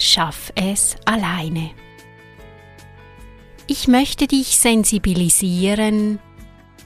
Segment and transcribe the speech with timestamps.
[0.00, 1.70] schaff es alleine.
[3.66, 6.18] Ich möchte dich sensibilisieren,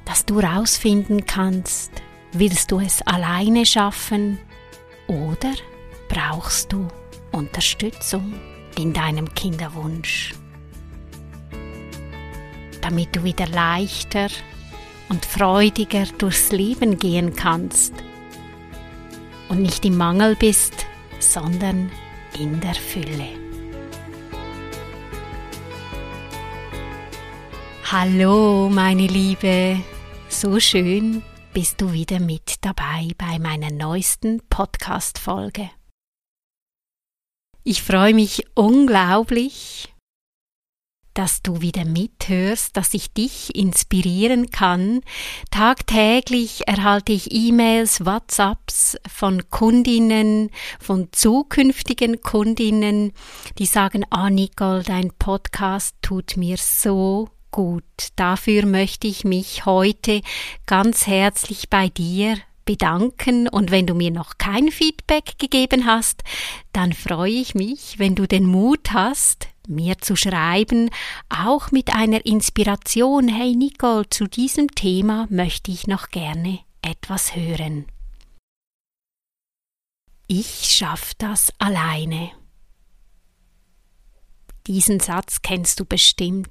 [0.04, 1.92] dass du rausfinden kannst,
[2.32, 4.38] willst du es alleine schaffen
[5.06, 5.54] oder
[6.08, 6.88] brauchst du
[7.32, 8.34] Unterstützung
[8.76, 10.34] in deinem Kinderwunsch,
[12.82, 14.28] damit du wieder leichter
[15.08, 17.94] und freudiger durchs Leben gehen kannst
[19.48, 20.86] und nicht im Mangel bist,
[21.18, 21.90] sondern
[22.38, 23.28] in der Fülle.
[27.84, 29.80] Hallo, meine Liebe,
[30.28, 35.70] so schön bist du wieder mit dabei bei meiner neuesten Podcast-Folge.
[37.62, 39.93] Ich freue mich unglaublich,
[41.14, 45.00] dass du wieder mithörst, dass ich dich inspirieren kann.
[45.50, 53.12] Tagtäglich erhalte ich E-Mails, WhatsApps von Kundinnen, von zukünftigen Kundinnen,
[53.58, 57.84] die sagen, ah Nicole, dein Podcast tut mir so gut.
[58.16, 60.20] Dafür möchte ich mich heute
[60.66, 66.22] ganz herzlich bei dir bedanken und wenn du mir noch kein Feedback gegeben hast,
[66.72, 70.90] dann freue ich mich, wenn du den Mut hast, mir zu schreiben,
[71.28, 77.86] auch mit einer Inspiration, hey Nicole, zu diesem Thema möchte ich noch gerne etwas hören.
[80.26, 82.30] Ich schaff das alleine.
[84.66, 86.48] Diesen Satz kennst du bestimmt.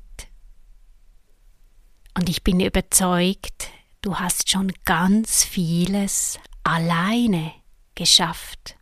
[2.15, 3.69] Und ich bin überzeugt,
[4.01, 7.51] du hast schon ganz vieles alleine
[7.95, 8.75] geschafft.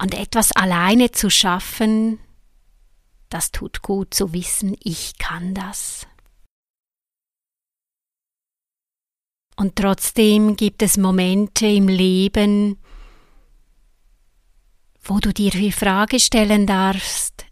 [0.00, 2.20] Und etwas alleine zu schaffen,
[3.30, 6.06] das tut gut zu wissen, ich kann das.
[9.56, 12.78] Und trotzdem gibt es Momente im Leben,
[15.02, 17.44] wo du dir die Frage stellen darfst,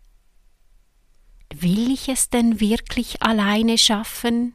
[1.53, 4.55] will ich es denn wirklich alleine schaffen?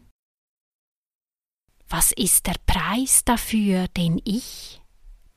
[1.89, 4.81] Was ist der Preis dafür, den ich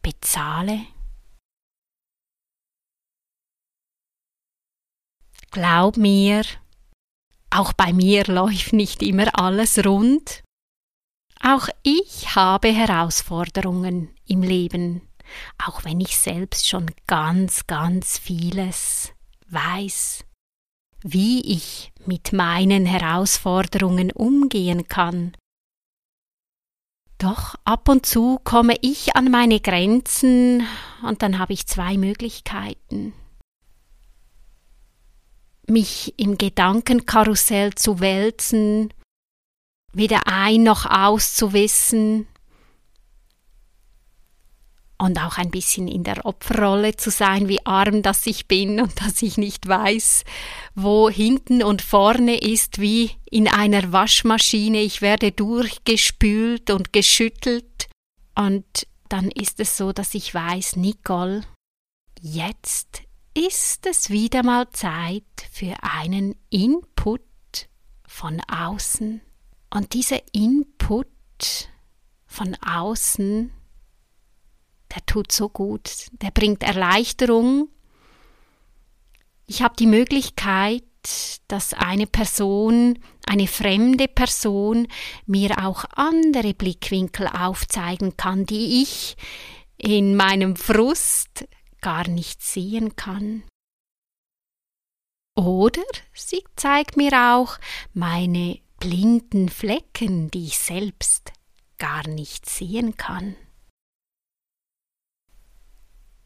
[0.03, 0.87] bezahle?
[5.55, 6.43] Glaub mir,
[7.51, 10.43] auch bei mir läuft nicht immer alles rund.
[11.41, 15.03] Auch ich habe Herausforderungen im Leben,
[15.65, 19.13] auch wenn ich selbst schon ganz, ganz vieles
[19.47, 20.25] weiß,
[21.05, 25.37] wie ich mit meinen Herausforderungen umgehen kann
[27.19, 30.67] doch ab und zu komme ich an meine Grenzen
[31.03, 33.15] und dann habe ich zwei Möglichkeiten.
[35.67, 38.93] Mich im Gedankenkarussell zu wälzen,
[39.93, 42.27] weder ein noch auszuwissen
[44.99, 49.01] und auch ein bisschen in der Opferrolle zu sein, wie arm das ich bin und
[49.05, 50.25] dass ich nicht weiß,
[50.75, 54.81] wo hinten und vorne ist, wie in einer Waschmaschine.
[54.81, 57.89] Ich werde durchgespült und geschüttelt
[58.35, 58.65] und
[59.09, 61.43] dann ist es so, dass ich weiß, Nicole,
[62.21, 63.04] jetzt
[63.35, 67.21] ist es wieder mal Zeit für einen Input
[68.07, 69.21] von außen.
[69.71, 71.09] Und dieser Input
[72.27, 73.53] von außen
[74.95, 77.69] der tut so gut, der bringt Erleichterung.
[79.47, 80.85] Ich habe die Möglichkeit,
[81.49, 84.87] dass eine Person, eine fremde Person
[85.27, 89.17] mir auch andere Blickwinkel aufzeigen kann, die ich
[89.77, 91.47] in meinem Frust
[91.85, 93.45] gar nicht sehen kann.
[95.37, 95.85] Oder
[96.15, 97.59] sie zeigt mir auch
[97.93, 101.33] meine blinden Flecken, die ich selbst
[101.77, 103.37] gar nicht sehen kann.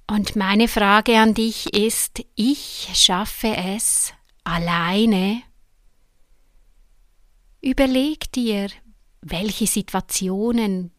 [0.07, 4.13] Und meine Frage an dich ist, ich schaffe es
[4.45, 5.43] alleine.
[7.61, 8.71] Überleg dir,
[9.23, 10.93] welche Situationen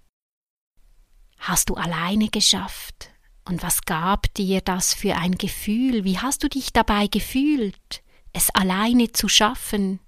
[1.38, 3.10] hast du alleine geschafft
[3.50, 6.04] und was gab dir das für ein Gefühl?
[6.04, 10.00] Wie hast du dich dabei gefühlt, es alleine zu schaffen?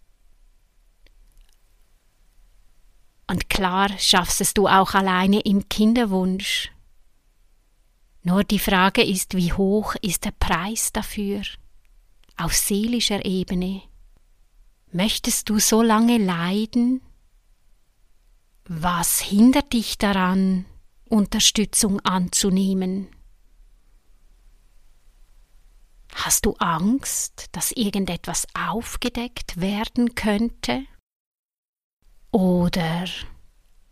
[3.26, 6.72] Und klar schaffst es du auch alleine im Kinderwunsch.
[8.22, 11.42] Nur die Frage ist, wie hoch ist der Preis dafür,
[12.38, 13.82] auf seelischer Ebene?
[14.92, 17.02] Möchtest du so lange leiden?
[18.66, 20.66] Was hindert dich daran,
[21.10, 23.08] Unterstützung anzunehmen?
[26.14, 30.86] Hast du Angst, dass irgendetwas aufgedeckt werden könnte?
[32.32, 33.06] Oder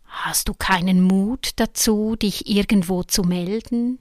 [0.04, 3.98] hast du keinen Mut dazu, dich irgendwo zu melden?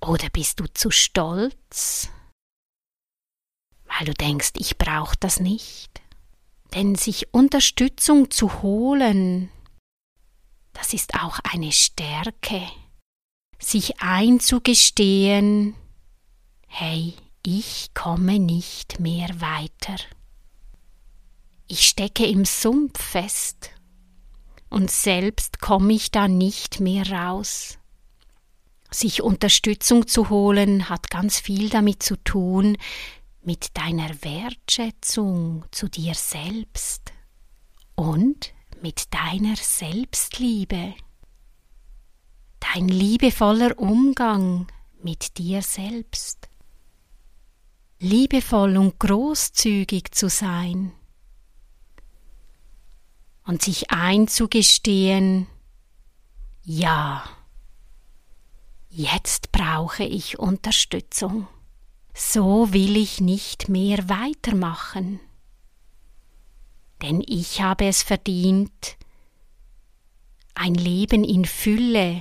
[0.00, 2.08] Oder bist du zu stolz,
[3.84, 6.02] weil du denkst, ich brauche das nicht?
[6.74, 9.50] Denn sich Unterstützung zu holen,
[10.72, 12.66] das ist auch eine Stärke,
[13.62, 15.74] sich einzugestehen,
[16.66, 17.14] hey,
[17.44, 19.96] ich komme nicht mehr weiter.
[21.68, 23.70] Ich stecke im Sumpf fest
[24.68, 27.78] und selbst komme ich da nicht mehr raus.
[28.90, 32.76] Sich Unterstützung zu holen hat ganz viel damit zu tun,
[33.42, 37.12] mit deiner Wertschätzung zu dir selbst
[37.94, 40.94] und mit deiner Selbstliebe.
[42.62, 44.66] Dein liebevoller Umgang
[45.02, 46.48] mit dir selbst.
[47.98, 50.92] Liebevoll und großzügig zu sein
[53.44, 55.46] und sich einzugestehen,
[56.64, 57.24] ja,
[58.94, 61.48] Jetzt brauche ich Unterstützung.
[62.12, 65.18] So will ich nicht mehr weitermachen.
[67.00, 68.98] Denn ich habe es verdient,
[70.54, 72.20] ein Leben in Fülle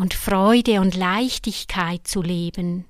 [0.00, 2.86] und Freude und Leichtigkeit zu leben.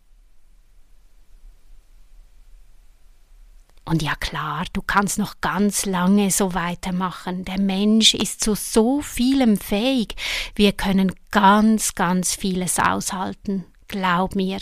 [3.85, 7.45] Und ja klar, du kannst noch ganz lange so weitermachen.
[7.45, 10.15] Der Mensch ist zu so vielem fähig.
[10.55, 13.65] Wir können ganz, ganz vieles aushalten.
[13.89, 14.61] Glaub mir.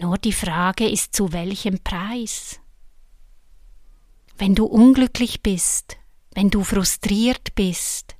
[0.00, 2.58] Nur die Frage ist, zu welchem Preis?
[4.36, 5.96] Wenn du unglücklich bist,
[6.34, 8.15] wenn du frustriert bist,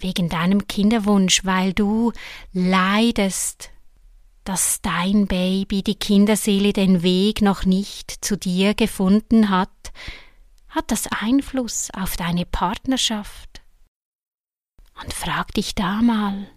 [0.00, 2.12] wegen deinem Kinderwunsch, weil du
[2.52, 3.70] leidest,
[4.44, 9.92] dass dein Baby, die Kinderseele, den Weg noch nicht zu dir gefunden hat,
[10.68, 13.60] hat das Einfluss auf deine Partnerschaft.
[15.02, 16.48] Und frag dich da mal,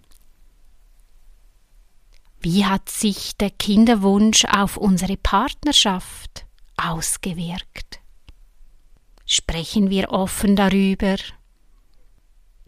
[2.40, 6.46] wie hat sich der Kinderwunsch auf unsere Partnerschaft
[6.76, 8.00] ausgewirkt?
[9.26, 11.18] Sprechen wir offen darüber?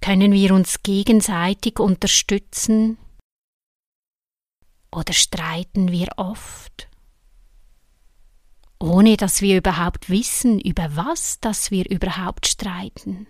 [0.03, 2.97] Können wir uns gegenseitig unterstützen
[4.91, 6.89] oder streiten wir oft,
[8.79, 13.27] ohne dass wir überhaupt wissen, über was dass wir überhaupt streiten?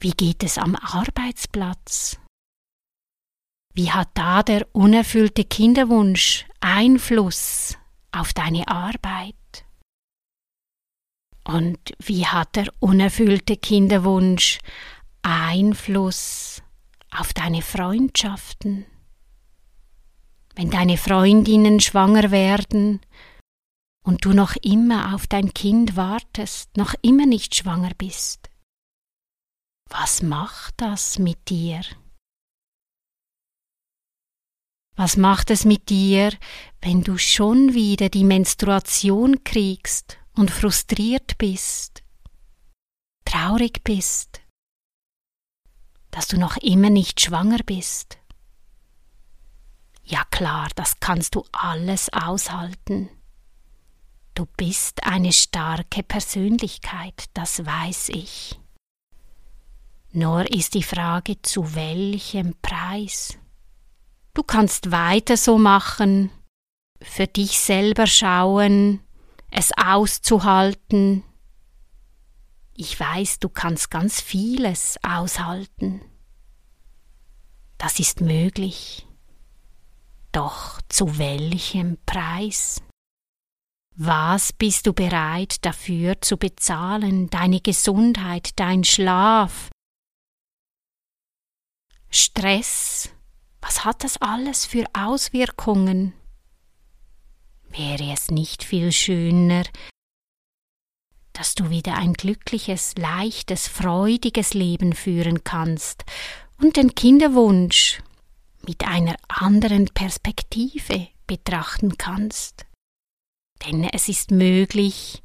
[0.00, 2.18] Wie geht es am Arbeitsplatz?
[3.72, 7.78] Wie hat da der unerfüllte Kinderwunsch Einfluss
[8.10, 9.36] auf deine Arbeit?
[11.44, 14.58] Und wie hat der unerfüllte Kinderwunsch
[15.22, 16.62] Einfluss
[17.10, 18.86] auf deine Freundschaften?
[20.60, 23.00] wenn deine Freundinnen schwanger werden
[24.04, 28.50] und du noch immer auf dein Kind wartest, noch immer nicht schwanger bist.
[29.88, 31.80] Was macht das mit dir?
[34.96, 36.30] Was macht es mit dir,
[36.82, 42.02] wenn du schon wieder die Menstruation kriegst und frustriert bist,
[43.24, 44.39] traurig bist,
[46.10, 48.18] dass du noch immer nicht schwanger bist?
[50.04, 53.08] Ja klar, das kannst du alles aushalten.
[54.34, 58.58] Du bist eine starke Persönlichkeit, das weiß ich.
[60.12, 63.38] Nur ist die Frage, zu welchem Preis?
[64.34, 66.30] Du kannst weiter so machen,
[67.00, 69.00] für dich selber schauen,
[69.50, 71.22] es auszuhalten.
[72.80, 76.00] Ich weiß, du kannst ganz vieles aushalten.
[77.76, 79.06] Das ist möglich.
[80.32, 82.82] Doch zu welchem Preis?
[83.96, 87.28] Was bist du bereit dafür zu bezahlen?
[87.28, 89.68] Deine Gesundheit, dein Schlaf,
[92.08, 93.10] Stress,
[93.60, 96.14] was hat das alles für Auswirkungen?
[97.68, 99.64] Wäre es nicht viel schöner,
[101.40, 106.04] dass du wieder ein glückliches, leichtes, freudiges Leben führen kannst
[106.60, 108.02] und den Kinderwunsch
[108.66, 112.66] mit einer anderen Perspektive betrachten kannst.
[113.64, 115.22] Denn es ist möglich,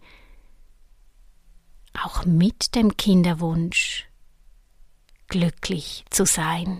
[2.01, 4.05] auch mit dem Kinderwunsch
[5.27, 6.79] glücklich zu sein.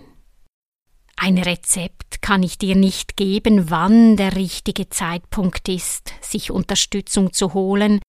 [1.17, 7.53] Ein Rezept kann ich dir nicht geben, wann der richtige Zeitpunkt ist, sich Unterstützung zu
[7.53, 7.99] holen.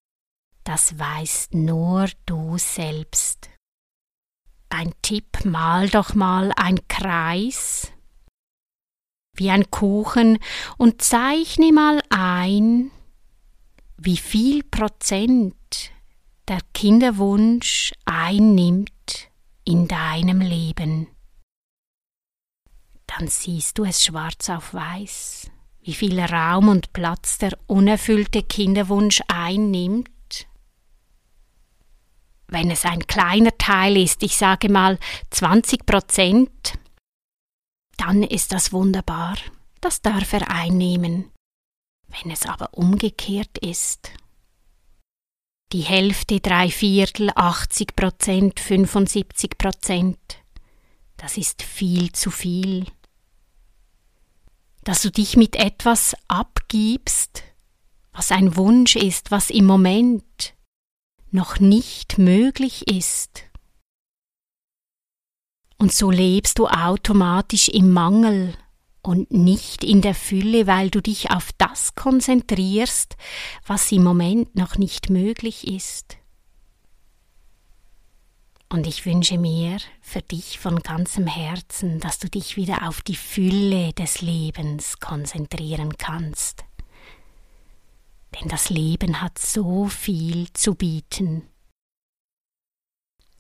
[0.67, 3.49] Das weißt nur du selbst.
[4.69, 7.93] Ein Tipp, mal doch mal ein Kreis
[9.39, 10.39] wie ein Kuchen
[10.79, 12.91] und zeichne mal ein,
[13.97, 15.55] wie viel Prozent
[16.49, 19.31] der Kinderwunsch einnimmt
[19.65, 21.09] in deinem Leben.
[23.07, 25.51] Dann siehst du es schwarz auf weiß,
[25.83, 30.16] wie viel Raum und Platz der unerfüllte Kinderwunsch einnimmt.
[32.49, 34.99] Wenn es ein kleiner Teil ist, ich sage mal
[35.31, 36.79] 20 Prozent,
[37.97, 39.37] dann ist das wunderbar,
[39.81, 41.33] das darf er einnehmen.
[42.09, 44.11] Wenn es aber umgekehrt ist,
[45.73, 50.19] die Hälfte, drei Viertel, 80 Prozent, 75 Prozent,
[51.17, 52.87] das ist viel zu viel.
[54.85, 57.43] Dass du dich mit etwas abgibst,
[58.13, 60.55] was ein Wunsch ist, was im Moment
[61.31, 63.45] noch nicht möglich ist.
[65.79, 68.55] Und so lebst du automatisch im Mangel
[69.03, 73.17] und nicht in der Fülle, weil du dich auf das konzentrierst,
[73.67, 76.17] was im Moment noch nicht möglich ist.
[78.69, 83.15] Und ich wünsche mir für dich von ganzem Herzen, dass du dich wieder auf die
[83.15, 86.66] Fülle des Lebens konzentrieren kannst.
[88.41, 91.49] Denn das Leben hat so viel zu bieten.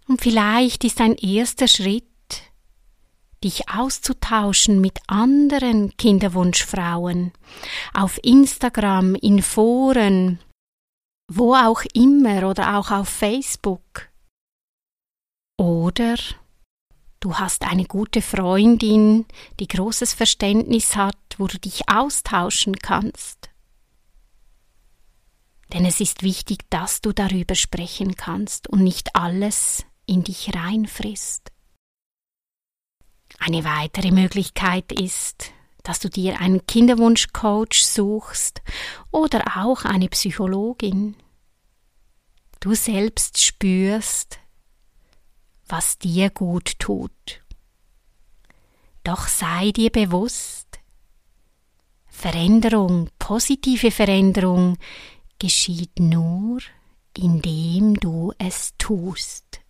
[0.08, 2.04] Und vielleicht ist ein erster Schritt,
[3.42, 7.32] dich auszutauschen mit anderen Kinderwunschfrauen
[7.92, 10.38] auf Instagram, in Foren,
[11.30, 14.08] wo auch immer oder auch auf Facebook.
[15.58, 16.16] Oder
[17.20, 19.26] du hast eine gute Freundin,
[19.58, 23.50] die großes Verständnis hat, wo du dich austauschen kannst.
[25.72, 31.50] Denn es ist wichtig, dass du darüber sprechen kannst und nicht alles in dich reinfrisst.
[33.38, 38.62] Eine weitere Möglichkeit ist, dass du dir einen Kinderwunschcoach suchst
[39.10, 41.16] oder auch eine Psychologin.
[42.60, 44.38] Du selbst spürst,
[45.68, 47.42] was dir gut tut.
[49.04, 50.66] Doch sei dir bewusst,
[52.08, 54.78] Veränderung, positive Veränderung
[55.38, 56.60] geschieht nur,
[57.16, 59.60] indem du es tust.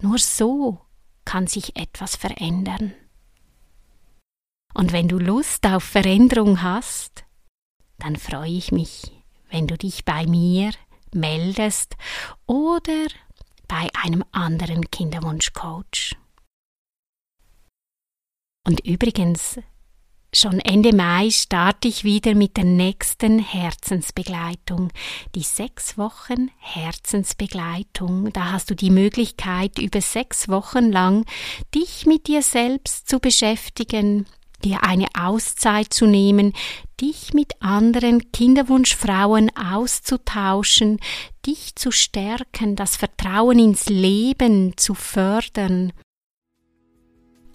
[0.00, 0.80] Nur so
[1.24, 2.94] kann sich etwas verändern.
[4.74, 7.24] Und wenn du Lust auf Veränderung hast,
[7.98, 9.12] dann freue ich mich,
[9.50, 10.72] wenn du dich bei mir
[11.12, 11.96] meldest
[12.46, 13.06] oder
[13.68, 16.16] bei einem anderen Kinderwunschcoach.
[18.66, 19.60] Und übrigens,
[20.34, 24.90] schon Ende Mai starte ich wieder mit der nächsten Herzensbegleitung,
[25.34, 28.32] die sechs Wochen Herzensbegleitung.
[28.32, 31.24] Da hast du die Möglichkeit, über sechs Wochen lang
[31.74, 34.26] dich mit dir selbst zu beschäftigen,
[34.64, 36.52] dir eine Auszeit zu nehmen,
[37.00, 41.00] dich mit anderen Kinderwunschfrauen auszutauschen,
[41.46, 45.92] dich zu stärken, das Vertrauen ins Leben zu fördern,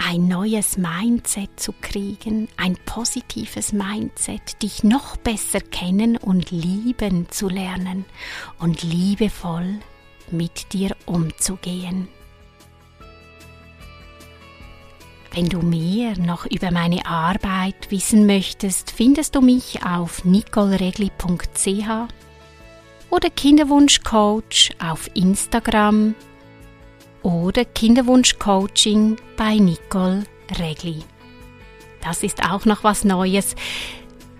[0.07, 7.49] ein neues Mindset zu kriegen, ein positives Mindset, dich noch besser kennen und lieben zu
[7.49, 8.05] lernen
[8.59, 9.79] und liebevoll
[10.31, 12.07] mit dir umzugehen.
[15.31, 21.89] Wenn du mehr noch über meine Arbeit wissen möchtest, findest du mich auf nicoleregli.ch
[23.11, 26.15] oder Kinderwunschcoach auf Instagram
[27.23, 30.23] oder Kinderwunschcoaching bei Nicole
[30.59, 31.03] Regli.
[32.03, 33.55] Das ist auch noch was Neues.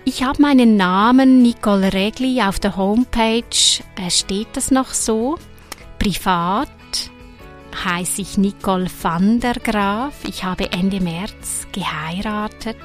[0.06, 3.44] Ich habe meinen Namen Nicole Regli auf der Homepage.
[3.96, 5.38] Äh, steht das noch so?
[6.00, 6.70] Privat
[7.86, 10.16] heiße ich Nicole van der Graaf.
[10.28, 12.78] Ich habe Ende März geheiratet.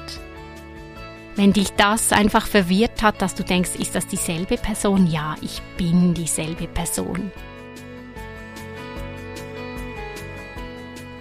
[1.35, 5.07] Wenn dich das einfach verwirrt hat, dass du denkst, ist das dieselbe Person?
[5.07, 7.31] Ja, ich bin dieselbe Person.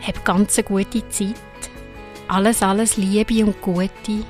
[0.06, 1.34] Hab ganz eine gute Zeit.
[2.28, 4.24] Alles, alles Liebe und Gute.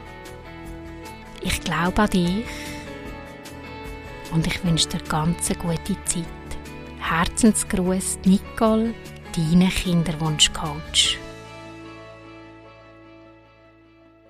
[1.41, 2.45] Ich glaube an dich.
[4.33, 6.25] Und ich wünsche dir ganz eine gute Zeit.
[7.01, 8.95] Herzensgruß, Nicole
[9.37, 11.19] deinen Kinderwunschcoach.